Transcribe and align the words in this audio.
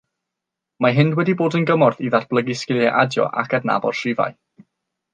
Mae 0.85 0.95
hyn 0.99 1.11
wedi 1.19 1.35
bod 1.41 1.59
yn 1.59 1.67
gymorth 1.71 2.03
i 2.07 2.11
ddatblygu 2.15 2.57
sgiliau 2.65 2.93
adio 3.05 3.31
ac 3.45 3.57
adnabod 3.61 4.01
rhifau. 4.03 4.39